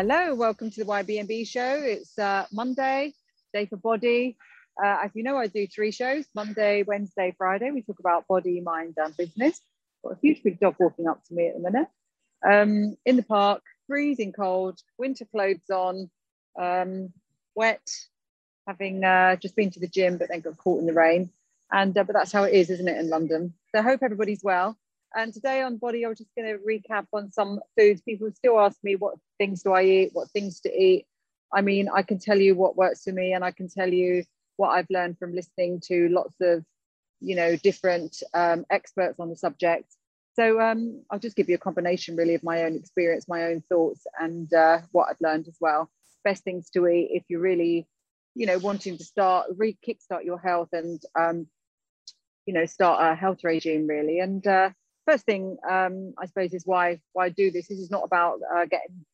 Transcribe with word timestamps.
Hello, 0.00 0.32
welcome 0.32 0.70
to 0.70 0.84
the 0.84 0.86
YBMB 0.86 1.44
show. 1.44 1.82
It's 1.82 2.16
uh, 2.20 2.46
Monday, 2.52 3.14
day 3.52 3.66
for 3.66 3.78
body. 3.78 4.36
Uh, 4.80 4.98
as 5.02 5.10
you 5.14 5.24
know, 5.24 5.36
I 5.36 5.48
do 5.48 5.66
three 5.66 5.90
shows 5.90 6.24
Monday, 6.36 6.84
Wednesday, 6.84 7.34
Friday. 7.36 7.72
We 7.72 7.82
talk 7.82 7.98
about 7.98 8.28
body, 8.28 8.60
mind, 8.60 8.94
and 8.96 9.16
business. 9.16 9.60
Got 10.04 10.12
a 10.12 10.18
huge 10.22 10.44
big 10.44 10.60
dog 10.60 10.76
walking 10.78 11.08
up 11.08 11.24
to 11.24 11.34
me 11.34 11.48
at 11.48 11.54
the 11.54 11.68
minute. 11.68 11.88
Um, 12.48 12.96
in 13.04 13.16
the 13.16 13.24
park, 13.24 13.60
freezing 13.88 14.30
cold, 14.30 14.78
winter 14.98 15.24
clothes 15.24 15.68
on, 15.68 16.08
um, 16.56 17.12
wet, 17.56 17.90
having 18.68 19.02
uh, 19.02 19.34
just 19.34 19.56
been 19.56 19.72
to 19.72 19.80
the 19.80 19.88
gym, 19.88 20.16
but 20.16 20.28
then 20.28 20.42
got 20.42 20.58
caught 20.58 20.78
in 20.78 20.86
the 20.86 20.92
rain. 20.92 21.30
And 21.72 21.98
uh, 21.98 22.04
but 22.04 22.12
that's 22.12 22.30
how 22.30 22.44
it 22.44 22.54
is, 22.54 22.70
isn't 22.70 22.86
it, 22.86 22.98
in 22.98 23.10
London? 23.10 23.52
So 23.74 23.80
I 23.80 23.82
hope 23.82 24.04
everybody's 24.04 24.44
well. 24.44 24.78
And 25.14 25.32
today 25.32 25.62
on 25.62 25.78
Body, 25.78 26.04
I 26.04 26.08
was 26.08 26.18
just 26.18 26.34
going 26.36 26.48
to 26.48 26.58
recap 26.58 27.06
on 27.12 27.32
some 27.32 27.60
foods. 27.78 28.02
People 28.02 28.30
still 28.34 28.60
ask 28.60 28.76
me 28.82 28.96
what 28.96 29.14
things 29.38 29.62
do 29.62 29.72
I 29.72 29.82
eat, 29.82 30.10
what 30.12 30.30
things 30.30 30.60
to 30.60 30.72
eat. 30.72 31.06
I 31.52 31.62
mean, 31.62 31.88
I 31.92 32.02
can 32.02 32.18
tell 32.18 32.38
you 32.38 32.54
what 32.54 32.76
works 32.76 33.04
for 33.04 33.12
me, 33.12 33.32
and 33.32 33.44
I 33.44 33.50
can 33.50 33.68
tell 33.68 33.92
you 33.92 34.24
what 34.56 34.70
I've 34.70 34.90
learned 34.90 35.18
from 35.18 35.34
listening 35.34 35.80
to 35.86 36.08
lots 36.10 36.34
of, 36.42 36.64
you 37.20 37.36
know, 37.36 37.56
different 37.56 38.22
um, 38.34 38.66
experts 38.70 39.18
on 39.18 39.30
the 39.30 39.36
subject. 39.36 39.86
So 40.34 40.60
um, 40.60 41.02
I'll 41.10 41.18
just 41.18 41.36
give 41.36 41.48
you 41.48 41.54
a 41.54 41.58
combination, 41.58 42.14
really, 42.14 42.34
of 42.34 42.44
my 42.44 42.64
own 42.64 42.76
experience, 42.76 43.26
my 43.26 43.44
own 43.44 43.62
thoughts, 43.68 44.06
and 44.20 44.52
uh, 44.52 44.80
what 44.92 45.08
I've 45.08 45.20
learned 45.20 45.48
as 45.48 45.56
well. 45.60 45.90
Best 46.22 46.44
things 46.44 46.68
to 46.70 46.86
eat 46.86 47.10
if 47.12 47.24
you're 47.28 47.40
really, 47.40 47.86
you 48.34 48.46
know, 48.46 48.58
wanting 48.58 48.98
to 48.98 49.04
start 49.04 49.46
re 49.56 49.76
kickstart 49.86 50.24
your 50.24 50.38
health 50.38 50.68
and, 50.72 51.00
um, 51.18 51.46
you 52.44 52.52
know, 52.52 52.66
start 52.66 53.00
a 53.00 53.14
health 53.14 53.42
regime, 53.42 53.86
really. 53.86 54.20
And 54.20 54.46
uh, 54.46 54.70
first 55.08 55.24
thing 55.24 55.56
um, 55.68 56.12
I 56.18 56.26
suppose 56.26 56.52
is 56.52 56.66
why 56.66 57.00
why 57.12 57.26
I 57.26 57.28
do 57.30 57.50
this. 57.50 57.68
This 57.68 57.78
is 57.78 57.90
not 57.90 58.04
about 58.04 58.40
uh, 58.54 58.66
getting 58.66 59.04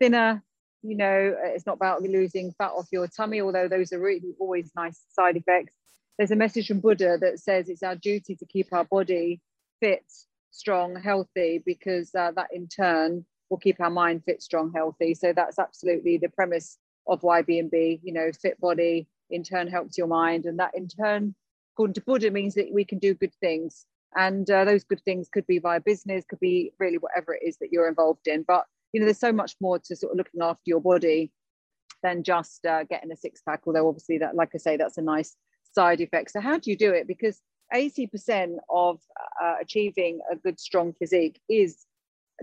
thinner. 0.00 0.42
You 0.82 0.96
know, 0.96 1.36
it's 1.44 1.66
not 1.66 1.76
about 1.76 2.02
losing 2.02 2.52
fat 2.52 2.72
off 2.72 2.88
your 2.90 3.06
tummy, 3.06 3.40
although 3.40 3.68
those 3.68 3.92
are 3.92 4.00
really 4.00 4.34
always 4.40 4.72
nice 4.74 5.00
side 5.12 5.36
effects. 5.36 5.74
There's 6.18 6.30
a 6.30 6.36
message 6.36 6.68
from 6.68 6.80
Buddha 6.80 7.18
that 7.20 7.38
says 7.38 7.68
it's 7.68 7.82
our 7.82 7.96
duty 7.96 8.34
to 8.36 8.46
keep 8.46 8.72
our 8.72 8.84
body 8.84 9.40
fit, 9.80 10.04
strong, 10.50 10.96
healthy, 10.96 11.62
because 11.64 12.14
uh, 12.14 12.32
that 12.32 12.48
in 12.52 12.66
turn 12.66 13.24
will 13.48 13.58
keep 13.58 13.80
our 13.80 13.90
mind 13.90 14.24
fit, 14.24 14.42
strong, 14.42 14.72
healthy. 14.74 15.14
So 15.14 15.32
that's 15.32 15.58
absolutely 15.58 16.18
the 16.18 16.28
premise 16.30 16.78
of 17.06 17.20
YBMB. 17.20 18.00
You 18.02 18.12
know, 18.12 18.30
fit 18.40 18.60
body 18.60 19.06
in 19.30 19.44
turn 19.44 19.68
helps 19.68 19.96
your 19.96 20.08
mind, 20.08 20.46
and 20.46 20.58
that 20.58 20.74
in 20.74 20.88
turn, 20.88 21.34
according 21.74 21.94
to 21.94 22.00
Buddha, 22.00 22.30
means 22.30 22.54
that 22.54 22.72
we 22.72 22.84
can 22.84 22.98
do 22.98 23.14
good 23.14 23.34
things 23.34 23.86
and 24.16 24.50
uh, 24.50 24.64
those 24.64 24.84
good 24.84 25.00
things 25.04 25.28
could 25.32 25.46
be 25.46 25.58
via 25.58 25.80
business 25.80 26.24
could 26.28 26.40
be 26.40 26.72
really 26.78 26.98
whatever 26.98 27.34
it 27.34 27.42
is 27.46 27.56
that 27.58 27.68
you're 27.72 27.88
involved 27.88 28.26
in. 28.26 28.44
But 28.46 28.64
you 28.92 29.00
know 29.00 29.06
there's 29.06 29.18
so 29.18 29.32
much 29.32 29.54
more 29.60 29.78
to 29.78 29.96
sort 29.96 30.12
of 30.12 30.18
looking 30.18 30.42
after 30.42 30.62
your 30.66 30.80
body 30.80 31.32
than 32.02 32.22
just 32.22 32.66
uh, 32.66 32.84
getting 32.84 33.12
a 33.12 33.16
six 33.16 33.40
pack 33.42 33.60
although 33.64 33.86
obviously 33.86 34.18
that 34.18 34.34
like 34.34 34.50
i 34.54 34.58
say 34.58 34.76
that's 34.76 34.98
a 34.98 35.02
nice 35.02 35.36
side 35.74 36.00
effect. 36.00 36.30
So 36.30 36.40
how 36.40 36.58
do 36.58 36.70
you 36.70 36.76
do 36.76 36.92
it? 36.92 37.06
Because 37.06 37.40
80% 37.74 38.56
of 38.68 39.00
uh, 39.42 39.54
achieving 39.60 40.20
a 40.30 40.36
good 40.36 40.60
strong 40.60 40.92
physique 40.92 41.40
is 41.48 41.86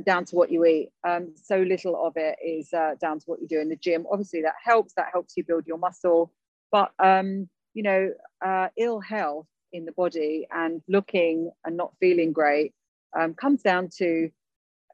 down 0.05 0.25
to 0.25 0.35
what 0.35 0.51
you 0.51 0.65
eat. 0.65 0.89
Um, 1.07 1.33
so 1.35 1.59
little 1.59 2.05
of 2.05 2.13
it 2.15 2.37
is 2.45 2.73
uh, 2.73 2.95
down 2.99 3.19
to 3.19 3.25
what 3.25 3.41
you 3.41 3.47
do 3.47 3.59
in 3.59 3.69
the 3.69 3.75
gym. 3.75 4.05
Obviously 4.11 4.41
that 4.41 4.55
helps 4.63 4.93
that 4.95 5.07
helps 5.11 5.35
you 5.37 5.43
build 5.43 5.67
your 5.67 5.77
muscle. 5.77 6.31
But 6.71 6.91
um, 6.99 7.49
you 7.73 7.83
know 7.83 8.11
uh, 8.43 8.69
ill 8.77 8.99
health 8.99 9.47
in 9.73 9.85
the 9.85 9.91
body 9.91 10.47
and 10.51 10.81
looking 10.87 11.51
and 11.65 11.77
not 11.77 11.93
feeling 11.99 12.31
great 12.31 12.73
um, 13.17 13.33
comes 13.33 13.61
down 13.61 13.89
to 13.97 14.29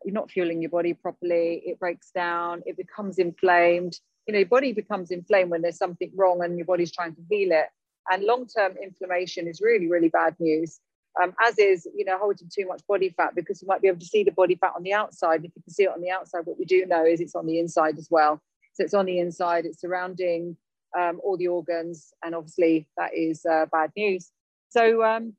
you're 0.03 0.13
not 0.13 0.29
fueling 0.29 0.61
your 0.61 0.69
body 0.69 0.93
properly 0.93 1.61
it 1.65 1.79
breaks 1.79 2.11
down 2.11 2.61
it 2.65 2.77
becomes 2.77 3.17
inflamed. 3.17 3.99
You 4.27 4.33
know 4.33 4.39
your 4.39 4.47
body 4.47 4.73
becomes 4.73 5.11
inflamed 5.11 5.51
when 5.51 5.61
there's 5.61 5.77
something 5.77 6.11
wrong 6.15 6.43
and 6.43 6.57
your 6.57 6.65
body's 6.65 6.91
trying 6.91 7.15
to 7.15 7.21
heal 7.29 7.51
it. 7.51 7.67
And 8.09 8.23
long-term 8.23 8.75
inflammation 8.81 9.47
is 9.47 9.61
really 9.61 9.89
really 9.89 10.09
bad 10.09 10.35
news 10.39 10.79
um, 11.21 11.33
as 11.43 11.57
is 11.57 11.87
you 11.95 12.05
know 12.05 12.17
holding 12.17 12.49
too 12.53 12.67
much 12.67 12.81
body 12.87 13.13
fat 13.15 13.35
because 13.35 13.61
you 13.61 13.67
might 13.67 13.81
be 13.81 13.87
able 13.87 13.99
to 13.99 14.05
see 14.05 14.23
the 14.23 14.31
body 14.31 14.55
fat 14.55 14.73
on 14.75 14.83
the 14.83 14.93
outside. 14.93 15.43
If 15.43 15.51
you 15.55 15.63
can 15.63 15.73
see 15.73 15.83
it 15.83 15.89
on 15.89 16.01
the 16.01 16.11
outside 16.11 16.45
what 16.45 16.59
we 16.59 16.65
do 16.65 16.85
know 16.85 17.05
is 17.05 17.19
it's 17.19 17.35
on 17.35 17.45
the 17.45 17.59
inside 17.59 17.97
as 17.97 18.07
well. 18.09 18.41
So 18.73 18.83
it's 18.83 18.93
on 18.93 19.05
the 19.05 19.19
inside 19.19 19.65
it's 19.65 19.81
surrounding 19.81 20.57
um, 20.97 21.19
all 21.23 21.37
the 21.37 21.47
organs 21.47 22.13
and 22.23 22.35
obviously 22.35 22.87
that 22.97 23.11
is 23.13 23.45
uh, 23.45 23.65
bad 23.71 23.91
news 23.97 24.31
so 24.69 25.03
um, 25.03 25.33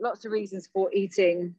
lots 0.00 0.24
of 0.24 0.32
reasons 0.32 0.68
for 0.72 0.92
eating 0.92 1.54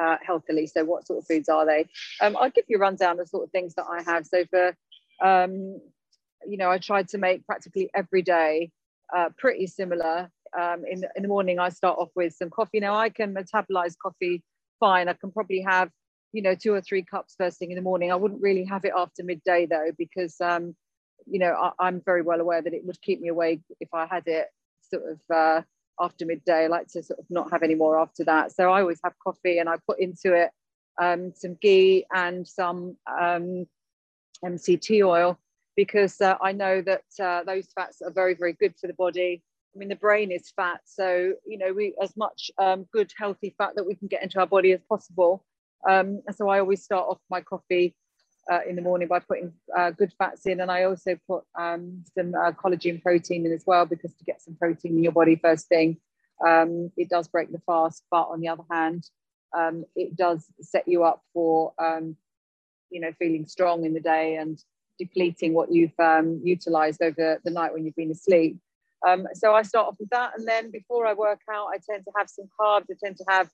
uh, 0.00 0.16
healthily. 0.24 0.66
So 0.66 0.84
what 0.84 1.06
sort 1.06 1.20
of 1.20 1.26
foods 1.26 1.48
are 1.48 1.66
they? 1.66 1.86
Um, 2.20 2.36
I'll 2.38 2.50
give 2.50 2.64
you 2.68 2.76
a 2.76 2.80
rundown 2.80 3.20
of 3.20 3.28
sort 3.28 3.44
of 3.44 3.50
things 3.50 3.74
that 3.74 3.86
I 3.90 4.02
have. 4.02 4.26
So 4.26 4.44
for, 4.50 4.76
um, 5.22 5.80
you 6.46 6.56
know, 6.56 6.70
I 6.70 6.78
tried 6.78 7.08
to 7.08 7.18
make 7.18 7.46
practically 7.46 7.90
every 7.94 8.22
day 8.22 8.70
uh, 9.14 9.30
pretty 9.36 9.66
similar. 9.66 10.30
Um, 10.58 10.84
in, 10.88 11.04
in 11.16 11.22
the 11.22 11.28
morning, 11.28 11.58
I 11.58 11.68
start 11.70 11.98
off 11.98 12.10
with 12.14 12.34
some 12.34 12.50
coffee. 12.50 12.80
Now 12.80 12.94
I 12.94 13.08
can 13.08 13.34
metabolize 13.34 13.94
coffee 14.00 14.42
fine. 14.78 15.08
I 15.08 15.14
can 15.14 15.30
probably 15.30 15.60
have, 15.62 15.90
you 16.32 16.42
know, 16.42 16.54
two 16.54 16.74
or 16.74 16.80
three 16.80 17.02
cups 17.02 17.34
first 17.36 17.58
thing 17.58 17.70
in 17.70 17.76
the 17.76 17.82
morning. 17.82 18.12
I 18.12 18.16
wouldn't 18.16 18.42
really 18.42 18.64
have 18.64 18.84
it 18.84 18.92
after 18.96 19.24
midday 19.24 19.66
though, 19.66 19.90
because, 19.96 20.40
um, 20.40 20.74
you 21.26 21.38
know, 21.38 21.72
I, 21.78 21.88
am 21.88 22.02
very 22.04 22.22
well 22.22 22.40
aware 22.40 22.62
that 22.62 22.74
it 22.74 22.84
would 22.84 23.00
keep 23.00 23.20
me 23.20 23.28
awake 23.28 23.60
if 23.80 23.88
I 23.92 24.06
had 24.06 24.24
it 24.26 24.46
sort 24.82 25.02
of 25.10 25.34
uh, 25.34 25.62
after 26.00 26.26
midday. 26.26 26.64
I 26.64 26.66
like 26.66 26.88
to 26.88 27.02
sort 27.02 27.18
of 27.18 27.26
not 27.30 27.50
have 27.52 27.62
any 27.62 27.74
more 27.74 27.98
after 27.98 28.24
that. 28.24 28.52
So 28.52 28.70
I 28.70 28.80
always 28.80 29.00
have 29.04 29.14
coffee 29.22 29.58
and 29.58 29.68
I 29.68 29.76
put 29.86 30.00
into 30.00 30.34
it 30.34 30.50
um, 31.00 31.32
some 31.34 31.56
ghee 31.60 32.06
and 32.14 32.46
some 32.46 32.96
um, 33.06 33.66
MCT 34.44 35.06
oil 35.06 35.38
because 35.76 36.20
uh, 36.20 36.36
I 36.40 36.52
know 36.52 36.80
that 36.82 37.04
uh, 37.22 37.44
those 37.44 37.68
fats 37.74 38.00
are 38.02 38.10
very, 38.10 38.34
very 38.34 38.54
good 38.54 38.74
for 38.80 38.86
the 38.86 38.94
body. 38.94 39.42
I 39.74 39.78
mean, 39.78 39.88
the 39.88 39.96
brain 39.96 40.32
is 40.32 40.50
fat. 40.56 40.80
So, 40.86 41.34
you 41.46 41.58
know, 41.58 41.72
we 41.72 41.94
as 42.02 42.16
much 42.16 42.50
um, 42.58 42.86
good, 42.92 43.12
healthy 43.16 43.54
fat 43.58 43.72
that 43.76 43.86
we 43.86 43.94
can 43.94 44.08
get 44.08 44.22
into 44.22 44.40
our 44.40 44.46
body 44.46 44.72
as 44.72 44.80
possible. 44.88 45.44
Um, 45.88 46.22
so 46.34 46.48
I 46.48 46.60
always 46.60 46.82
start 46.82 47.06
off 47.08 47.18
my 47.30 47.42
coffee 47.42 47.94
uh, 48.50 48.60
in 48.68 48.76
the 48.76 48.82
morning 48.82 49.08
by 49.08 49.18
putting 49.18 49.52
uh, 49.76 49.90
good 49.90 50.12
fats 50.18 50.46
in. 50.46 50.60
And 50.60 50.70
I 50.70 50.84
also 50.84 51.18
put 51.26 51.44
um, 51.58 52.04
some 52.14 52.34
uh, 52.34 52.52
collagen 52.52 53.02
protein 53.02 53.46
in 53.46 53.52
as 53.52 53.64
well, 53.66 53.86
because 53.86 54.14
to 54.14 54.24
get 54.24 54.40
some 54.40 54.54
protein 54.54 54.96
in 54.96 55.02
your 55.02 55.12
body 55.12 55.36
first 55.36 55.68
thing, 55.68 55.98
um, 56.46 56.90
it 56.96 57.08
does 57.08 57.28
break 57.28 57.50
the 57.50 57.60
fast. 57.66 58.04
But 58.10 58.28
on 58.28 58.40
the 58.40 58.48
other 58.48 58.64
hand, 58.70 59.08
um, 59.56 59.84
it 59.94 60.16
does 60.16 60.44
set 60.60 60.86
you 60.86 61.04
up 61.04 61.22
for, 61.32 61.72
um, 61.78 62.16
you 62.90 63.00
know, 63.00 63.12
feeling 63.18 63.46
strong 63.46 63.84
in 63.84 63.94
the 63.94 64.00
day 64.00 64.36
and 64.36 64.62
depleting 64.98 65.54
what 65.54 65.72
you've 65.72 65.98
um, 65.98 66.40
utilized 66.44 67.02
over 67.02 67.40
the 67.44 67.50
night 67.50 67.72
when 67.72 67.84
you've 67.84 67.96
been 67.96 68.10
asleep. 68.10 68.58
Um, 69.06 69.26
so 69.34 69.54
I 69.54 69.62
start 69.62 69.88
off 69.88 69.96
with 69.98 70.10
that. 70.10 70.38
And 70.38 70.46
then 70.46 70.70
before 70.70 71.06
I 71.06 71.14
work 71.14 71.40
out, 71.52 71.68
I 71.72 71.78
tend 71.78 72.04
to 72.04 72.12
have 72.16 72.28
some 72.28 72.48
carbs. 72.58 72.86
I 72.90 72.94
tend 73.02 73.16
to 73.18 73.24
have 73.28 73.50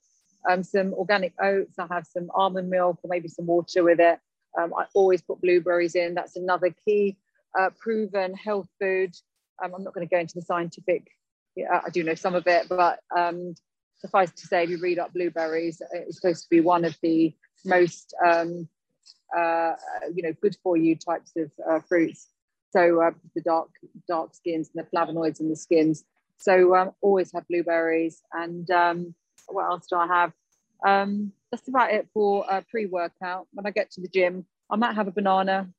some 0.65 0.93
organic 0.93 1.33
oats. 1.41 1.77
I 1.79 1.87
have 1.89 2.05
some 2.05 2.29
almond 2.33 2.69
milk 2.69 2.99
or 3.03 3.09
maybe 3.09 3.27
some 3.27 3.45
water 3.45 3.83
with 3.83 3.99
it. 3.99 4.19
Um, 4.59 4.73
I 4.77 4.85
always 4.93 5.21
put 5.21 5.41
blueberries 5.41 5.95
in. 5.95 6.13
That's 6.13 6.35
another 6.35 6.73
key 6.85 7.17
uh, 7.57 7.69
proven 7.79 8.33
health 8.33 8.67
food. 8.79 9.15
Um, 9.63 9.73
I'm 9.75 9.83
not 9.83 9.93
going 9.93 10.07
to 10.07 10.13
go 10.13 10.19
into 10.19 10.35
the 10.35 10.41
scientific, 10.41 11.07
yeah, 11.55 11.81
I 11.85 11.89
do 11.89 12.03
know 12.03 12.15
some 12.15 12.35
of 12.35 12.47
it, 12.47 12.67
but 12.69 12.99
um, 13.15 13.55
suffice 13.95 14.31
to 14.31 14.47
say, 14.47 14.63
if 14.63 14.69
you 14.69 14.79
read 14.79 14.99
up 14.99 15.13
blueberries, 15.13 15.81
it's 15.91 16.19
supposed 16.19 16.43
to 16.43 16.49
be 16.49 16.59
one 16.59 16.85
of 16.85 16.97
the 17.01 17.33
most, 17.65 18.13
um, 18.25 18.67
uh, 19.35 19.73
you 20.13 20.23
know, 20.23 20.33
good 20.41 20.55
for 20.63 20.75
you 20.77 20.95
types 20.95 21.31
of 21.37 21.51
uh, 21.69 21.79
fruits. 21.79 22.27
So 22.71 23.01
uh, 23.01 23.11
the 23.35 23.41
dark, 23.41 23.69
dark 24.07 24.33
skins 24.33 24.71
and 24.73 24.83
the 24.83 24.89
flavonoids 24.89 25.39
in 25.39 25.49
the 25.49 25.55
skins. 25.55 26.03
So 26.37 26.75
um, 26.75 26.91
always 27.01 27.31
have 27.33 27.47
blueberries. 27.47 28.21
And 28.33 28.69
um, 28.71 29.15
what 29.47 29.65
else 29.65 29.85
do 29.87 29.95
I 29.95 30.07
have? 30.07 30.33
Um, 30.85 31.31
that's 31.51 31.67
about 31.67 31.91
it 31.91 32.07
for 32.13 32.51
uh, 32.51 32.61
pre-workout. 32.69 33.47
When 33.53 33.65
I 33.65 33.71
get 33.71 33.91
to 33.91 34.01
the 34.01 34.07
gym, 34.07 34.45
I 34.69 34.75
might 34.75 34.95
have 34.95 35.07
a 35.07 35.11
banana 35.11 35.69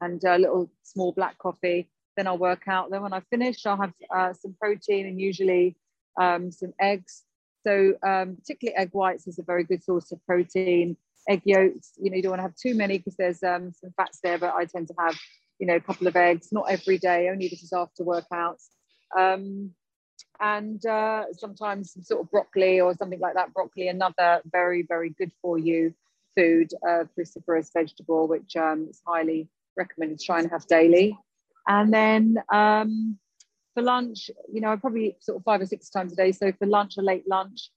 and 0.00 0.22
a 0.24 0.38
little 0.38 0.70
small 0.82 1.12
black 1.12 1.38
coffee. 1.38 1.88
Then 2.16 2.26
I'll 2.26 2.38
work 2.38 2.68
out. 2.68 2.90
Then 2.90 3.02
when 3.02 3.12
I 3.12 3.20
finish, 3.30 3.64
I'll 3.64 3.76
have 3.76 3.92
uh, 4.14 4.32
some 4.32 4.54
protein 4.60 5.06
and 5.06 5.20
usually 5.20 5.76
um, 6.20 6.50
some 6.50 6.72
eggs. 6.80 7.24
So 7.66 7.94
um, 8.02 8.36
particularly 8.36 8.76
egg 8.76 8.90
whites 8.92 9.26
is 9.26 9.38
a 9.38 9.42
very 9.42 9.64
good 9.64 9.82
source 9.82 10.12
of 10.12 10.24
protein. 10.26 10.96
Egg 11.28 11.42
yolks, 11.44 11.92
you 12.00 12.10
know, 12.10 12.16
you 12.16 12.22
don't 12.22 12.30
want 12.30 12.40
to 12.40 12.44
have 12.44 12.56
too 12.56 12.74
many 12.74 12.98
because 12.98 13.16
there's 13.16 13.42
um, 13.42 13.72
some 13.72 13.92
fats 13.96 14.20
there, 14.22 14.38
but 14.38 14.54
I 14.54 14.64
tend 14.64 14.88
to 14.88 14.94
have, 14.98 15.16
you 15.58 15.66
know, 15.66 15.76
a 15.76 15.80
couple 15.80 16.06
of 16.06 16.16
eggs, 16.16 16.48
not 16.52 16.70
every 16.70 16.98
day, 16.98 17.28
only 17.28 17.48
this 17.48 17.62
is 17.62 17.72
after 17.72 18.04
workouts. 18.04 18.68
Um, 19.16 19.72
and 20.40 20.84
uh, 20.86 21.24
sometimes 21.32 21.92
some 21.92 22.02
sort 22.02 22.22
of 22.22 22.30
broccoli 22.30 22.80
or 22.80 22.94
something 22.94 23.20
like 23.20 23.34
that. 23.34 23.52
Broccoli, 23.52 23.88
another 23.88 24.40
very, 24.50 24.82
very 24.82 25.10
good 25.10 25.32
for 25.42 25.58
you 25.58 25.94
food, 26.36 26.72
uh, 26.88 27.04
cruciferous 27.16 27.72
vegetable, 27.72 28.28
which 28.28 28.56
um, 28.56 28.86
is 28.88 29.02
highly 29.06 29.48
recommended 29.76 30.18
to 30.18 30.24
try 30.24 30.38
and 30.38 30.50
have 30.50 30.66
daily. 30.66 31.18
And 31.66 31.92
then 31.92 32.36
um, 32.52 33.18
for 33.74 33.82
lunch, 33.82 34.30
you 34.52 34.60
know, 34.60 34.72
I 34.72 34.76
probably 34.76 35.16
sort 35.20 35.38
of 35.38 35.44
five 35.44 35.60
or 35.60 35.66
six 35.66 35.90
times 35.90 36.12
a 36.12 36.16
day. 36.16 36.32
So 36.32 36.52
for 36.52 36.66
lunch, 36.66 36.96
a 36.96 37.02
late 37.02 37.28
lunch, 37.28 37.70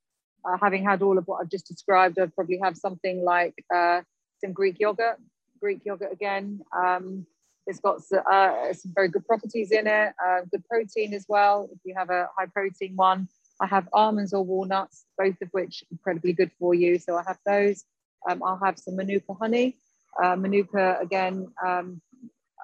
uh, 0.45 0.57
having 0.61 0.83
had 0.83 1.01
all 1.01 1.17
of 1.17 1.25
what 1.27 1.41
I've 1.41 1.49
just 1.49 1.67
described, 1.67 2.19
I'd 2.19 2.35
probably 2.35 2.59
have 2.63 2.77
something 2.77 3.23
like 3.23 3.55
uh, 3.73 4.01
some 4.39 4.53
Greek 4.53 4.79
yogurt. 4.79 5.17
Greek 5.59 5.81
yogurt 5.85 6.11
again. 6.11 6.61
Um, 6.75 7.25
it's 7.71 7.79
got 7.79 8.01
uh, 8.31 8.73
some 8.73 8.91
very 8.93 9.07
good 9.07 9.25
properties 9.25 9.71
in 9.71 9.87
it, 9.87 10.13
uh, 10.23 10.41
good 10.51 10.63
protein 10.69 11.13
as 11.13 11.25
well. 11.27 11.69
If 11.71 11.79
you 11.85 11.95
have 11.97 12.09
a 12.09 12.27
high 12.37 12.47
protein 12.47 12.95
one, 12.95 13.27
I 13.61 13.67
have 13.67 13.87
almonds 13.93 14.33
or 14.33 14.43
walnuts, 14.43 15.05
both 15.17 15.41
of 15.41 15.49
which 15.51 15.83
incredibly 15.89 16.33
good 16.33 16.51
for 16.59 16.73
you. 16.73 16.99
So 16.99 17.17
I 17.17 17.23
have 17.25 17.39
those. 17.45 17.85
Um, 18.29 18.43
I'll 18.43 18.59
have 18.63 18.77
some 18.77 18.97
Manuka 18.97 19.33
honey. 19.33 19.77
Uh, 20.21 20.35
Manuka 20.35 20.97
again, 21.01 21.47
um, 21.65 22.01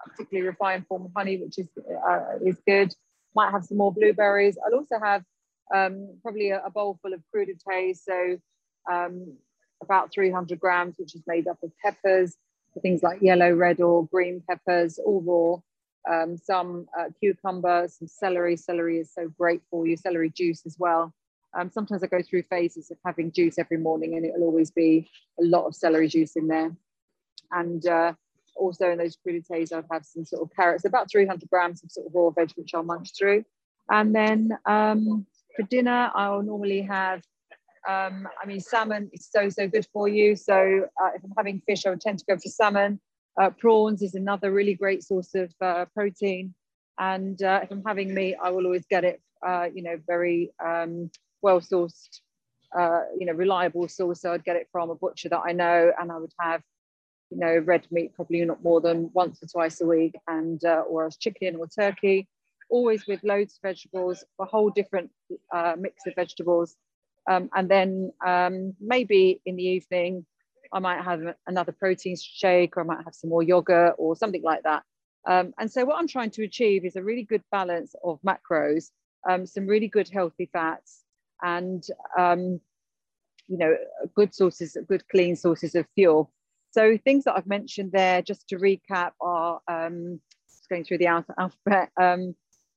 particularly 0.10 0.48
refined 0.48 0.86
form 0.88 1.06
of 1.06 1.12
honey, 1.16 1.38
which 1.38 1.58
is 1.58 1.70
uh, 2.08 2.38
is 2.46 2.58
good. 2.68 2.94
Might 3.34 3.52
have 3.52 3.64
some 3.64 3.78
more 3.78 3.94
blueberries. 3.94 4.58
I'll 4.66 4.78
also 4.78 5.00
have 5.02 5.24
um, 5.74 6.18
probably 6.22 6.50
a, 6.50 6.62
a, 6.66 6.70
bowl 6.70 7.00
full 7.02 7.14
of 7.14 7.22
crudités, 7.34 7.98
so 7.98 8.38
um, 8.92 9.38
about 9.82 10.12
300 10.12 10.60
grams, 10.60 10.96
which 10.98 11.16
is 11.16 11.24
made 11.28 11.48
up 11.48 11.58
of 11.62 11.72
peppers, 11.84 12.36
things 12.82 13.04
like 13.04 13.22
yellow, 13.22 13.52
red, 13.52 13.82
or 13.82 14.08
green 14.08 14.44
peppers, 14.48 15.00
all 15.00 15.22
raw. 15.22 15.62
Um, 16.10 16.38
some 16.38 16.88
uh, 16.98 17.06
cucumber, 17.20 17.88
some 17.90 18.08
celery. 18.08 18.56
Celery 18.56 19.00
is 19.00 19.14
so 19.14 19.28
great 19.38 19.62
for 19.70 19.86
you. 19.86 19.98
Celery 19.98 20.30
juice 20.30 20.66
as 20.66 20.78
well. 20.80 21.14
Um, 21.58 21.70
sometimes 21.70 22.04
I 22.04 22.08
go 22.08 22.22
through 22.22 22.44
phases 22.44 22.92
of 22.92 22.98
having 23.06 23.32
juice 23.32 23.58
every 23.58 23.78
morning, 23.78 24.16
and 24.16 24.26
it'll 24.26 24.44
always 24.44 24.72
be 24.72 25.10
a 25.40 25.44
lot 25.44 25.66
of 25.66 25.76
celery 25.76 26.08
juice 26.08 26.36
in 26.36 26.48
there. 26.48 26.72
And 27.52 27.86
uh, 27.88 28.14
also 28.56 28.92
in 28.92 28.98
those 28.98 29.18
crudités, 29.18 29.74
I'd 29.74 29.86
have 29.92 30.06
some 30.06 30.26
sort 30.26 30.44
of 30.44 30.56
carrots, 30.56 30.86
about 30.86 31.10
300 31.10 31.50
grams 31.50 31.84
of 31.84 31.92
sort 31.92 32.08
of 32.08 32.14
raw 32.14 32.30
veg, 32.30 32.52
which 32.56 32.74
I'll 32.74 32.84
munch 32.84 33.12
through. 33.18 33.46
And 33.90 34.14
then 34.14 34.58
um, 34.66 35.26
for 35.56 35.64
dinner, 35.64 36.12
I'll 36.14 36.44
normally 36.44 36.82
have, 36.82 37.24
um, 37.88 38.28
I 38.42 38.46
mean, 38.46 38.60
salmon 38.60 39.10
is 39.14 39.30
so, 39.32 39.50
so 39.50 39.68
good 39.68 39.88
for 39.94 40.08
you. 40.08 40.36
So 40.36 40.88
uh, 41.02 41.10
if 41.16 41.24
I'm 41.24 41.34
having 41.38 41.62
fish, 41.66 41.86
I 41.86 41.90
would 41.92 42.02
tend 42.02 42.20
to 42.20 42.26
go 42.26 42.36
for 42.36 42.50
salmon. 42.50 43.00
Uh, 43.40 43.50
prawns 43.52 44.02
is 44.02 44.14
another 44.14 44.52
really 44.52 44.74
great 44.74 45.04
source 45.04 45.34
of 45.36 45.54
uh, 45.62 45.86
protein. 45.94 46.54
And 47.00 47.42
uh, 47.42 47.62
if 47.64 47.72
I'm 47.72 47.84
having 47.86 48.14
meat, 48.14 48.36
I 48.42 48.50
will 48.50 48.66
always 48.66 48.86
get 48.90 49.06
it, 49.06 49.22
uh, 49.46 49.68
you 49.74 49.84
know, 49.84 50.00
very 50.06 50.52
um, 50.64 51.12
well 51.42 51.62
sourced, 51.62 52.20
uh, 52.78 53.04
you 53.18 53.26
know, 53.26 53.34
reliable 53.34 53.88
source. 53.88 54.22
So 54.22 54.34
I'd 54.34 54.44
get 54.44 54.58
it 54.58 54.68
from 54.72 54.90
a 54.90 54.96
butcher 54.96 55.30
that 55.30 55.44
I 55.46 55.54
know, 55.54 55.92
and 55.98 56.12
I 56.12 56.18
would 56.18 56.34
have, 56.42 56.62
you 57.30 57.38
know, 57.38 57.60
red 57.60 57.88
meat 57.92 58.16
probably 58.16 58.44
not 58.44 58.64
more 58.64 58.82
than 58.82 59.12
once 59.14 59.42
or 59.42 59.48
twice 59.48 59.80
a 59.80 59.86
week, 59.86 60.16
and 60.28 60.62
or 60.66 61.06
as 61.06 61.18
chicken 61.18 61.56
or 61.56 61.68
turkey 61.68 62.28
always 62.70 63.08
with 63.08 63.24
loads 63.24 63.54
of 63.54 63.70
vegetables, 63.70 64.26
a 64.42 64.46
whole 64.46 64.70
different 64.70 65.10
mix 65.78 66.06
of 66.06 66.16
vegetables. 66.16 66.76
Um, 67.30 67.50
and 67.56 67.70
then 67.70 68.12
um, 68.26 68.74
maybe 68.80 69.42
in 69.46 69.56
the 69.58 69.64
evening, 69.64 70.26
I 70.72 70.80
might 70.80 71.04
have 71.04 71.22
another 71.46 71.72
protein 71.72 72.16
shake 72.20 72.78
or 72.78 72.82
I 72.82 72.86
might 72.86 73.04
have 73.04 73.16
some 73.16 73.30
more 73.30 73.44
yogurt 73.44 73.96
or 73.98 74.16
something 74.16 74.44
like 74.44 74.64
that. 74.64 74.84
Um, 75.28 75.54
and 75.60 75.72
so 75.72 75.84
what 75.86 75.98
I'm 75.98 76.08
trying 76.08 76.32
to 76.32 76.44
achieve 76.44 76.86
is 76.86 76.96
a 76.96 77.04
really 77.04 77.24
good 77.24 77.44
balance 77.52 77.96
of 78.04 78.20
macros, 78.22 78.92
um, 79.30 79.46
some 79.46 79.68
really 79.68 79.88
good 79.88 80.10
healthy 80.10 80.50
fats 80.52 81.04
and, 81.42 81.84
um, 82.18 82.62
you 83.48 83.58
know, 83.58 83.76
good 84.16 84.34
sources, 84.34 84.78
good 84.88 85.08
clean 85.10 85.36
sources 85.36 85.76
of 85.76 85.86
fuel. 85.96 86.32
So 86.72 86.98
things 86.98 87.24
that 87.26 87.36
I've 87.36 87.48
mentioned 87.48 87.92
there, 87.92 88.22
just 88.22 88.48
to 88.50 88.58
recap, 88.58 89.12
are 89.22 89.60
um, 89.68 90.20
just 90.50 90.70
going 90.70 90.84
through 90.84 91.00
the 91.00 91.08
alphabet, 91.08 91.90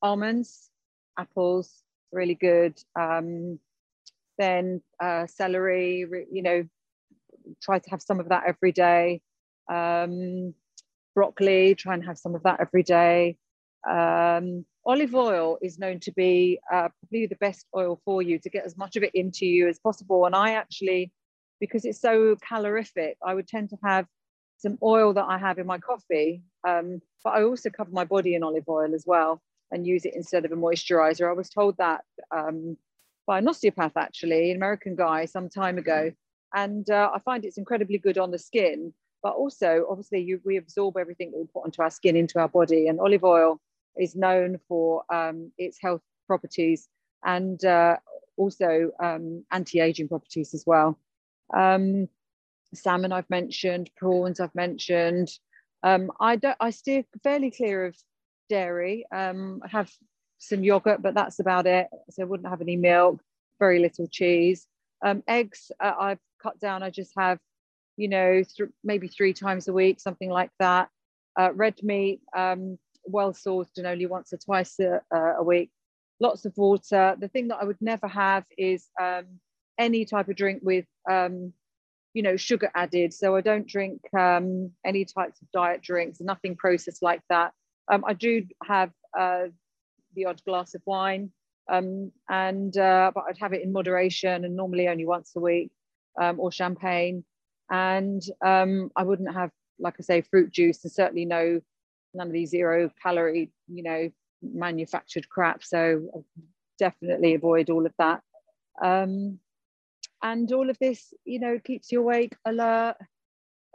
almonds, 0.02 0.70
apples, 1.18 1.82
really 2.12 2.34
good. 2.34 2.80
Um, 2.98 3.58
then 4.40 4.82
uh, 5.02 5.26
celery, 5.26 6.06
you 6.32 6.42
know, 6.42 6.64
try 7.62 7.78
to 7.78 7.90
have 7.90 8.02
some 8.02 8.20
of 8.20 8.28
that 8.30 8.44
every 8.46 8.72
day. 8.72 9.20
Um, 9.70 10.54
broccoli, 11.14 11.74
try 11.74 11.94
and 11.94 12.04
have 12.04 12.18
some 12.18 12.34
of 12.34 12.42
that 12.44 12.60
every 12.60 12.82
day. 12.82 13.36
Um, 13.88 14.64
olive 14.84 15.14
oil 15.14 15.58
is 15.62 15.78
known 15.78 16.00
to 16.00 16.12
be 16.12 16.58
uh, 16.72 16.88
probably 17.00 17.26
the 17.26 17.36
best 17.36 17.66
oil 17.76 18.00
for 18.04 18.22
you 18.22 18.38
to 18.38 18.50
get 18.50 18.64
as 18.64 18.76
much 18.76 18.96
of 18.96 19.02
it 19.02 19.14
into 19.14 19.46
you 19.46 19.68
as 19.68 19.78
possible. 19.78 20.26
And 20.26 20.34
I 20.34 20.52
actually, 20.52 21.12
because 21.60 21.84
it's 21.84 22.00
so 22.00 22.36
calorific, 22.36 23.16
I 23.24 23.34
would 23.34 23.48
tend 23.48 23.70
to 23.70 23.76
have 23.84 24.06
some 24.58 24.78
oil 24.82 25.14
that 25.14 25.24
I 25.24 25.38
have 25.38 25.58
in 25.58 25.66
my 25.66 25.78
coffee, 25.78 26.42
um, 26.66 27.00
but 27.24 27.30
I 27.30 27.42
also 27.44 27.70
cover 27.70 27.90
my 27.90 28.04
body 28.04 28.34
in 28.34 28.42
olive 28.42 28.68
oil 28.68 28.94
as 28.94 29.04
well 29.06 29.40
and 29.72 29.86
use 29.86 30.04
it 30.04 30.14
instead 30.14 30.44
of 30.44 30.52
a 30.52 30.56
moisturizer. 30.56 31.28
I 31.28 31.32
was 31.32 31.48
told 31.48 31.76
that 31.78 32.02
um, 32.30 32.76
by 33.30 33.38
an 33.38 33.46
osteopath, 33.46 33.96
actually, 33.96 34.50
an 34.50 34.56
American 34.56 34.96
guy 34.96 35.24
some 35.24 35.48
time 35.48 35.78
ago. 35.78 36.10
And 36.52 36.90
uh, 36.90 37.12
I 37.14 37.20
find 37.20 37.44
it's 37.44 37.58
incredibly 37.58 37.96
good 37.96 38.18
on 38.18 38.32
the 38.32 38.40
skin, 38.40 38.92
but 39.22 39.34
also, 39.34 39.86
obviously, 39.88 40.20
you, 40.20 40.40
we 40.44 40.56
absorb 40.56 40.96
everything 40.96 41.30
that 41.30 41.38
we 41.38 41.46
put 41.46 41.62
onto 41.62 41.80
our 41.80 41.90
skin 41.90 42.16
into 42.16 42.40
our 42.40 42.48
body. 42.48 42.88
And 42.88 42.98
olive 42.98 43.22
oil 43.22 43.60
is 43.96 44.16
known 44.16 44.58
for 44.66 45.04
um, 45.14 45.52
its 45.58 45.78
health 45.80 46.02
properties 46.26 46.88
and 47.24 47.64
uh, 47.64 47.98
also 48.36 48.90
um, 49.00 49.44
anti 49.52 49.78
aging 49.78 50.08
properties 50.08 50.52
as 50.52 50.64
well. 50.66 50.98
Um, 51.54 52.08
salmon, 52.74 53.12
I've 53.12 53.30
mentioned, 53.30 53.92
prawns, 53.96 54.40
I've 54.40 54.56
mentioned. 54.56 55.28
Um, 55.84 56.10
I, 56.18 56.34
don't, 56.34 56.56
I 56.58 56.70
steer 56.70 57.04
fairly 57.22 57.52
clear 57.52 57.86
of 57.86 57.96
dairy. 58.48 59.06
Um, 59.14 59.60
I 59.64 59.68
have 59.68 59.88
some 60.40 60.64
yogurt, 60.64 61.02
but 61.02 61.14
that's 61.14 61.38
about 61.38 61.66
it. 61.66 61.86
So 62.10 62.22
I 62.22 62.24
wouldn't 62.24 62.48
have 62.48 62.62
any 62.62 62.76
milk, 62.76 63.20
very 63.58 63.78
little 63.78 64.08
cheese. 64.08 64.66
Um, 65.04 65.22
eggs, 65.28 65.70
uh, 65.78 65.92
I've 65.98 66.18
cut 66.42 66.58
down. 66.58 66.82
I 66.82 66.90
just 66.90 67.12
have, 67.16 67.38
you 67.96 68.08
know, 68.08 68.42
th- 68.42 68.70
maybe 68.82 69.06
three 69.06 69.34
times 69.34 69.68
a 69.68 69.72
week, 69.72 70.00
something 70.00 70.30
like 70.30 70.50
that. 70.58 70.88
Uh, 71.38 71.52
red 71.54 71.74
meat, 71.82 72.22
um, 72.36 72.78
well 73.04 73.32
sourced 73.32 73.76
and 73.76 73.86
only 73.86 74.06
once 74.06 74.32
or 74.32 74.38
twice 74.38 74.80
a, 74.80 75.02
uh, 75.14 75.34
a, 75.38 75.44
week. 75.44 75.70
Lots 76.20 76.46
of 76.46 76.56
water. 76.56 77.16
The 77.18 77.28
thing 77.28 77.48
that 77.48 77.58
I 77.60 77.64
would 77.64 77.80
never 77.80 78.08
have 78.08 78.44
is 78.56 78.88
um, 79.00 79.24
any 79.78 80.06
type 80.06 80.28
of 80.28 80.36
drink 80.36 80.60
with, 80.62 80.86
um, 81.08 81.52
you 82.14 82.22
know, 82.22 82.36
sugar 82.36 82.70
added. 82.74 83.12
So 83.12 83.36
I 83.36 83.42
don't 83.42 83.68
drink 83.68 84.00
um, 84.18 84.70
any 84.86 85.04
types 85.04 85.40
of 85.42 85.50
diet 85.52 85.82
drinks, 85.82 86.20
nothing 86.20 86.56
processed 86.56 87.02
like 87.02 87.20
that. 87.28 87.52
Um, 87.92 88.04
I 88.06 88.14
do 88.14 88.46
have 88.64 88.90
uh, 89.18 89.46
the 90.14 90.26
odd 90.26 90.42
glass 90.44 90.74
of 90.74 90.82
wine, 90.86 91.30
um, 91.70 92.12
and 92.28 92.76
uh, 92.76 93.12
but 93.14 93.24
I'd 93.28 93.38
have 93.38 93.52
it 93.52 93.62
in 93.62 93.72
moderation 93.72 94.44
and 94.44 94.56
normally 94.56 94.88
only 94.88 95.06
once 95.06 95.32
a 95.36 95.40
week, 95.40 95.70
um, 96.20 96.40
or 96.40 96.52
champagne. 96.52 97.24
And 97.70 98.22
um, 98.44 98.90
I 98.96 99.04
wouldn't 99.04 99.32
have, 99.32 99.50
like 99.78 99.94
I 99.98 100.02
say, 100.02 100.20
fruit 100.22 100.50
juice, 100.52 100.82
and 100.84 100.92
certainly 100.92 101.24
no 101.24 101.60
none 102.12 102.26
of 102.26 102.32
these 102.32 102.50
zero 102.50 102.90
calorie, 103.02 103.52
you 103.68 103.82
know, 103.82 104.10
manufactured 104.42 105.28
crap. 105.28 105.62
So 105.62 106.08
I'll 106.12 106.24
definitely 106.78 107.34
avoid 107.34 107.70
all 107.70 107.86
of 107.86 107.92
that. 107.98 108.20
Um, 108.82 109.38
and 110.22 110.50
all 110.52 110.68
of 110.70 110.78
this, 110.78 111.14
you 111.24 111.38
know, 111.40 111.58
keeps 111.64 111.92
you 111.92 112.00
awake, 112.00 112.34
alert, 112.44 112.96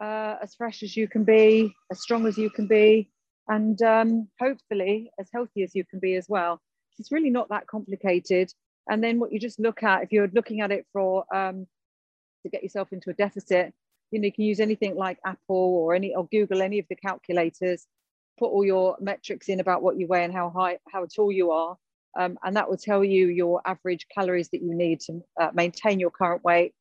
uh, 0.01 0.35
as 0.41 0.55
fresh 0.55 0.83
as 0.83 0.95
you 0.95 1.07
can 1.07 1.23
be, 1.23 1.73
as 1.91 2.01
strong 2.01 2.27
as 2.27 2.37
you 2.37 2.49
can 2.49 2.67
be, 2.67 3.09
and 3.47 3.81
um, 3.81 4.27
hopefully 4.39 5.11
as 5.19 5.29
healthy 5.33 5.63
as 5.63 5.75
you 5.75 5.85
can 5.85 5.99
be 5.99 6.15
as 6.15 6.27
well. 6.27 6.61
It's 6.97 7.11
really 7.11 7.29
not 7.29 7.49
that 7.49 7.67
complicated. 7.67 8.51
And 8.89 9.03
then 9.03 9.19
what 9.19 9.31
you 9.31 9.39
just 9.39 9.59
look 9.59 9.83
at, 9.83 10.03
if 10.03 10.11
you're 10.11 10.29
looking 10.33 10.61
at 10.61 10.71
it 10.71 10.85
for 10.93 11.25
um, 11.35 11.67
to 12.43 12.49
get 12.49 12.63
yourself 12.63 12.93
into 12.93 13.09
a 13.09 13.13
deficit, 13.13 13.73
you 14.11 14.19
know, 14.19 14.25
you 14.25 14.31
can 14.31 14.45
use 14.45 14.59
anything 14.59 14.95
like 14.95 15.19
Apple 15.25 15.55
or 15.55 15.95
any 15.95 16.15
or 16.15 16.27
Google 16.27 16.61
any 16.61 16.79
of 16.79 16.85
the 16.89 16.95
calculators, 16.95 17.85
put 18.39 18.47
all 18.47 18.63
your 18.65 18.97
metrics 18.99 19.49
in 19.49 19.59
about 19.59 19.81
what 19.81 19.97
you 19.97 20.07
weigh 20.07 20.23
and 20.23 20.33
how 20.33 20.49
high, 20.49 20.77
how 20.91 21.05
tall 21.05 21.31
you 21.31 21.51
are, 21.51 21.75
um, 22.17 22.37
and 22.43 22.55
that 22.55 22.69
will 22.69 22.77
tell 22.77 23.03
you 23.03 23.27
your 23.27 23.61
average 23.65 24.07
calories 24.13 24.49
that 24.49 24.61
you 24.61 24.73
need 24.73 25.01
to 25.01 25.21
uh, 25.39 25.49
maintain 25.53 25.99
your 25.99 26.11
current 26.11 26.43
weight. 26.43 26.73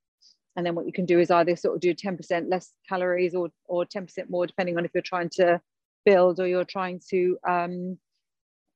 And 0.56 0.64
then 0.64 0.76
what 0.76 0.87
you 0.87 0.92
can 0.92 1.06
do 1.06 1.18
is 1.18 1.30
either 1.30 1.56
sort 1.56 1.75
of 1.75 1.80
do 1.80 1.94
10% 1.94 2.49
less 2.49 2.73
calories 2.88 3.35
or 3.35 3.49
or 3.66 3.85
10% 3.85 4.30
more, 4.30 4.47
depending 4.47 4.78
on 4.78 4.85
if 4.85 4.92
you're 4.94 5.02
trying 5.02 5.30
to 5.30 5.61
build 6.05 6.41
or 6.41 6.47
you're 6.47 6.65
trying 6.65 7.01
to 7.11 7.39
um, 7.49 7.99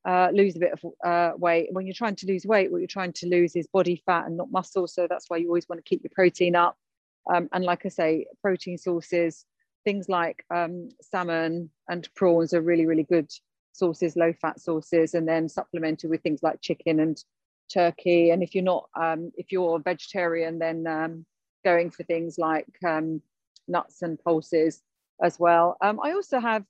uh, 0.07 0.29
lose 0.33 0.57
a 0.57 0.61
bit 0.61 0.73
of 0.73 0.93
uh, 1.05 1.37
weight. 1.37 1.69
When 1.73 1.87
you're 1.87 1.95
trying 1.95 2.17
to 2.17 2.27
lose 2.27 2.47
weight, 2.47 2.71
what 2.71 2.79
you're 2.79 2.87
trying 2.87 3.13
to 3.15 3.29
lose 3.29 3.57
is 3.57 3.67
body 3.67 4.03
fat 4.07 4.27
and 4.27 4.37
not 4.37 4.51
muscle. 4.51 4.87
So 4.87 5.07
that's 5.09 5.27
why 5.29 5.37
you 5.39 5.49
always 5.49 5.69
want 5.69 5.85
to 5.85 5.89
keep 5.89 6.03
your 6.03 6.13
protein 6.15 6.57
up. 6.57 6.77
Um, 7.33 7.49
and 7.53 7.65
like 7.65 7.85
I 7.85 7.89
say, 7.89 8.27
protein 8.41 8.79
sources, 8.79 9.45
things 9.85 10.09
like 10.09 10.45
um, 10.51 10.89
salmon 11.03 11.71
and 11.89 12.09
prawns 12.15 12.55
are 12.55 12.63
really, 12.63 12.87
really 12.87 13.03
good 13.03 13.31
sources, 13.73 14.17
low 14.17 14.33
fat 14.33 14.61
sources, 14.61 15.15
and 15.15 15.29
then 15.29 15.49
supplemented 15.49 16.11
with 16.11 16.23
things 16.23 16.43
like 16.43 16.61
chicken 16.61 17.01
and 17.01 17.23
turkey. 17.73 18.31
And 18.31 18.43
if 18.43 18.55
you're 18.55 18.65
not, 18.65 18.89
um, 18.99 19.31
if 19.37 19.53
you're 19.53 19.77
a 19.77 19.83
vegetarian, 19.83 20.59
then 20.59 20.87
um, 20.87 21.27
going 21.65 21.91
for 21.91 22.03
things 22.05 22.39
like 22.39 22.67
um, 22.87 23.21
nuts 23.67 24.03
and 24.03 24.19
pulses 24.19 24.83
as 25.23 25.39
well. 25.39 25.77
Um, 25.81 26.01
I 26.03 26.13
also 26.13 26.41
have 26.41 26.65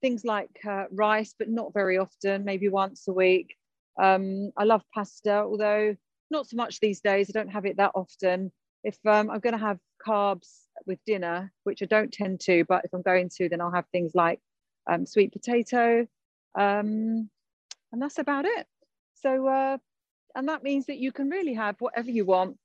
things 0.00 0.24
like 0.24 0.50
uh, 0.68 0.84
rice, 0.90 1.34
but 1.38 1.48
not 1.48 1.72
very 1.72 1.98
often, 1.98 2.44
maybe 2.44 2.68
once 2.68 3.08
a 3.08 3.12
week. 3.12 3.56
Um, 4.00 4.50
I 4.56 4.64
love 4.64 4.82
pasta, 4.92 5.38
although 5.38 5.96
not 6.30 6.48
so 6.48 6.56
much 6.56 6.80
these 6.80 7.00
days. 7.00 7.30
I 7.30 7.38
don't 7.38 7.52
have 7.52 7.66
it 7.66 7.76
that 7.76 7.92
often. 7.94 8.52
If 8.82 8.98
um, 9.06 9.30
I'm 9.30 9.40
going 9.40 9.54
to 9.54 9.58
have 9.58 9.78
carbs, 10.06 10.64
with 10.86 10.98
dinner, 11.06 11.52
which 11.64 11.82
I 11.82 11.86
don't 11.86 12.12
tend 12.12 12.40
to, 12.40 12.64
but 12.68 12.84
if 12.84 12.92
I'm 12.92 13.02
going 13.02 13.30
to, 13.36 13.48
then 13.48 13.60
I'll 13.60 13.70
have 13.70 13.86
things 13.92 14.12
like 14.14 14.40
um, 14.90 15.06
sweet 15.06 15.32
potato, 15.32 16.06
um, 16.58 17.30
and 17.92 18.02
that's 18.02 18.18
about 18.18 18.44
it. 18.44 18.66
So, 19.14 19.46
uh, 19.46 19.78
and 20.34 20.48
that 20.48 20.62
means 20.62 20.86
that 20.86 20.98
you 20.98 21.12
can 21.12 21.30
really 21.30 21.54
have 21.54 21.76
whatever 21.78 22.10
you 22.10 22.24
want 22.24 22.56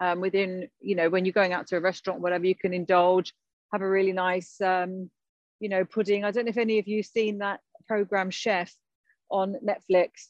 um, 0.00 0.20
within, 0.20 0.68
you 0.80 0.94
know, 0.94 1.10
when 1.10 1.24
you're 1.24 1.32
going 1.32 1.52
out 1.52 1.66
to 1.68 1.76
a 1.76 1.80
restaurant, 1.80 2.20
whatever 2.20 2.46
you 2.46 2.54
can 2.54 2.72
indulge, 2.72 3.34
have 3.72 3.82
a 3.82 3.88
really 3.88 4.12
nice, 4.12 4.60
um, 4.60 5.10
you 5.60 5.68
know, 5.68 5.84
pudding. 5.84 6.24
I 6.24 6.30
don't 6.30 6.46
know 6.46 6.50
if 6.50 6.56
any 6.56 6.78
of 6.78 6.88
you 6.88 7.02
seen 7.02 7.38
that 7.38 7.60
program 7.86 8.30
Chef 8.30 8.74
on 9.30 9.56
Netflix. 9.64 10.28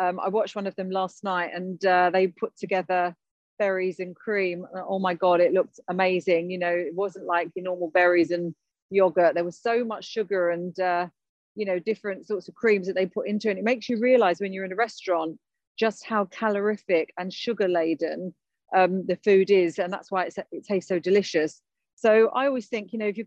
Um, 0.00 0.20
I 0.20 0.28
watched 0.28 0.56
one 0.56 0.66
of 0.66 0.76
them 0.76 0.90
last 0.90 1.24
night, 1.24 1.50
and 1.54 1.84
uh, 1.84 2.10
they 2.10 2.28
put 2.28 2.56
together 2.56 3.14
berries 3.58 3.98
and 3.98 4.14
cream. 4.14 4.64
Oh 4.88 4.98
my 4.98 5.14
god, 5.14 5.40
it 5.40 5.52
looked 5.52 5.80
amazing. 5.88 6.50
You 6.50 6.58
know, 6.58 6.72
it 6.72 6.94
wasn't 6.94 7.26
like 7.26 7.50
your 7.54 7.64
normal 7.64 7.90
berries 7.90 8.30
and 8.30 8.54
yogurt. 8.90 9.34
There 9.34 9.44
was 9.44 9.60
so 9.60 9.84
much 9.84 10.04
sugar 10.06 10.50
and 10.50 10.78
uh, 10.78 11.08
you 11.56 11.66
know 11.66 11.78
different 11.78 12.26
sorts 12.26 12.48
of 12.48 12.54
creams 12.54 12.86
that 12.86 12.94
they 12.94 13.06
put 13.06 13.28
into 13.28 13.48
it. 13.48 13.52
And 13.52 13.58
it 13.58 13.64
makes 13.64 13.88
you 13.88 13.98
realize 13.98 14.40
when 14.40 14.52
you're 14.52 14.64
in 14.64 14.72
a 14.72 14.76
restaurant 14.76 15.38
just 15.78 16.04
how 16.04 16.24
calorific 16.26 17.12
and 17.18 17.32
sugar 17.32 17.68
laden 17.68 18.34
um, 18.76 19.06
the 19.06 19.16
food 19.16 19.50
is, 19.50 19.78
and 19.78 19.92
that's 19.92 20.10
why 20.10 20.24
it 20.24 20.64
tastes 20.66 20.88
so 20.88 20.98
delicious. 20.98 21.62
So 21.98 22.28
I 22.28 22.46
always 22.46 22.68
think, 22.68 22.92
you 22.92 22.98
know, 23.00 23.06
if 23.06 23.18
you 23.18 23.26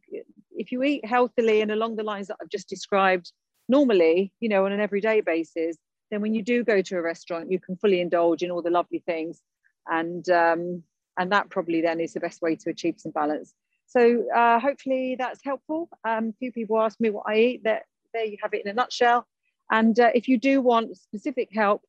if 0.52 0.72
you 0.72 0.82
eat 0.84 1.06
healthily 1.06 1.60
and 1.60 1.72
along 1.72 1.98
the 1.98 2.04
lines 2.04 2.28
that 2.28 2.38
I've 2.42 2.50
just 2.50 2.70
described, 2.70 3.34
normally, 3.68 4.32
you 4.40 4.48
know, 4.48 4.66
on 4.66 4.72
an 4.72 4.80
everyday 4.80 5.20
basis, 5.20 5.76
then 6.10 6.22
when 6.22 6.34
you 6.34 6.42
do 6.42 6.64
go 6.64 6.82
to 6.82 6.98
a 6.98 7.02
restaurant, 7.02 7.52
you 7.52 7.60
can 7.60 7.76
fully 7.76 8.00
indulge 8.00 8.44
in 8.44 8.50
all 8.52 8.62
the 8.62 8.70
lovely 8.70 9.00
things, 9.06 9.42
and 9.88 10.28
um, 10.30 10.84
and 11.20 11.34
that 11.34 11.50
probably 11.50 11.82
then 11.82 12.00
is 12.00 12.14
the 12.14 12.22
best 12.22 12.42
way 12.42 12.56
to 12.56 12.70
achieve 12.70 12.96
some 12.98 13.12
balance. 13.12 13.54
So 13.88 14.24
uh, 14.34 14.58
hopefully 14.58 15.18
that's 15.20 15.44
helpful. 15.44 15.90
Um, 16.08 16.30
a 16.30 16.34
few 16.40 16.54
people 16.54 16.80
ask 16.80 16.98
me 17.02 17.10
what 17.10 17.26
I 17.28 17.36
eat. 17.40 17.64
That 17.66 17.84
there 18.14 18.24
you 18.24 18.38
have 18.42 18.54
it 18.54 18.64
in 18.64 18.72
a 18.72 18.74
nutshell. 18.74 19.28
And 19.70 20.00
uh, 20.00 20.12
if 20.16 20.30
you 20.30 20.38
do 20.38 20.62
want 20.62 20.96
specific 20.96 21.50
help, 21.54 21.82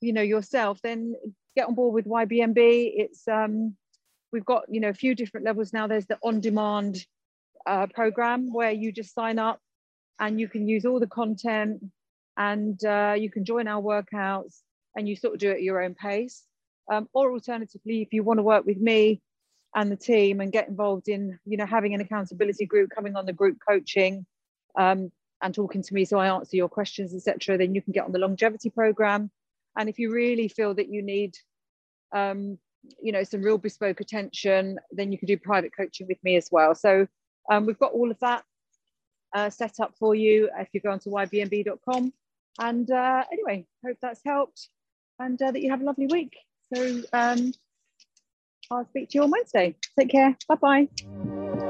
you 0.00 0.12
know 0.12 0.22
yourself, 0.22 0.80
then 0.82 1.16
get 1.56 1.66
on 1.66 1.74
board 1.74 1.94
with 1.94 2.06
YBMB. 2.06 2.54
It's 2.56 3.26
um, 3.26 3.76
we've 4.32 4.44
got 4.44 4.64
you 4.68 4.80
know 4.80 4.88
a 4.88 4.94
few 4.94 5.14
different 5.14 5.46
levels 5.46 5.72
now. 5.72 5.86
There's 5.86 6.06
the 6.06 6.18
on-demand 6.22 7.04
uh, 7.66 7.86
program 7.94 8.52
where 8.52 8.70
you 8.70 8.92
just 8.92 9.14
sign 9.14 9.38
up 9.38 9.60
and 10.20 10.40
you 10.40 10.48
can 10.48 10.66
use 10.66 10.84
all 10.84 11.00
the 11.00 11.06
content 11.06 11.82
and 12.36 12.82
uh, 12.84 13.14
you 13.16 13.30
can 13.30 13.44
join 13.44 13.68
our 13.68 13.82
workouts 13.82 14.60
and 14.96 15.08
you 15.08 15.16
sort 15.16 15.34
of 15.34 15.40
do 15.40 15.50
it 15.50 15.54
at 15.54 15.62
your 15.62 15.82
own 15.82 15.94
pace. 15.94 16.44
Um, 16.90 17.08
or 17.12 17.32
alternatively, 17.32 18.02
if 18.02 18.12
you 18.12 18.22
want 18.22 18.38
to 18.38 18.42
work 18.42 18.64
with 18.64 18.78
me 18.78 19.20
and 19.74 19.92
the 19.92 19.96
team 19.96 20.40
and 20.40 20.50
get 20.50 20.68
involved 20.68 21.08
in 21.08 21.38
you 21.44 21.56
know 21.56 21.66
having 21.66 21.94
an 21.94 22.00
accountability 22.00 22.66
group, 22.66 22.90
coming 22.94 23.16
on 23.16 23.26
the 23.26 23.32
group 23.32 23.58
coaching. 23.66 24.26
Um, 24.78 25.10
and 25.40 25.54
talking 25.54 25.82
to 25.82 25.94
me 25.94 26.04
so 26.04 26.18
I 26.18 26.28
answer 26.28 26.56
your 26.56 26.68
questions, 26.68 27.14
etc., 27.14 27.58
then 27.58 27.74
you 27.74 27.82
can 27.82 27.92
get 27.92 28.04
on 28.04 28.12
the 28.12 28.18
longevity 28.18 28.70
program. 28.70 29.30
And 29.76 29.88
if 29.88 29.98
you 29.98 30.12
really 30.12 30.48
feel 30.48 30.74
that 30.74 30.88
you 30.88 31.02
need 31.02 31.36
um, 32.12 32.58
you 33.02 33.12
know, 33.12 33.22
some 33.22 33.42
real 33.42 33.58
bespoke 33.58 34.00
attention, 34.00 34.78
then 34.90 35.12
you 35.12 35.18
can 35.18 35.26
do 35.26 35.36
private 35.36 35.72
coaching 35.76 36.06
with 36.06 36.22
me 36.22 36.36
as 36.36 36.48
well. 36.50 36.74
So 36.74 37.06
um, 37.50 37.66
we've 37.66 37.78
got 37.78 37.92
all 37.92 38.10
of 38.10 38.18
that 38.20 38.44
uh, 39.34 39.50
set 39.50 39.80
up 39.80 39.94
for 39.98 40.14
you 40.14 40.48
if 40.58 40.68
you 40.72 40.80
go 40.80 40.90
onto 40.90 41.10
ybmb.com. 41.10 42.12
And 42.60 42.90
uh, 42.90 43.24
anyway, 43.32 43.66
hope 43.84 43.98
that's 44.00 44.20
helped 44.24 44.68
and 45.18 45.40
uh, 45.40 45.50
that 45.50 45.62
you 45.62 45.70
have 45.70 45.80
a 45.80 45.84
lovely 45.84 46.06
week. 46.06 46.36
So 46.74 47.02
um, 47.12 47.52
I'll 48.70 48.86
speak 48.86 49.10
to 49.10 49.18
you 49.18 49.24
on 49.24 49.30
Wednesday. 49.30 49.76
Take 49.98 50.10
care. 50.10 50.36
Bye 50.48 50.54
bye. 50.56 51.67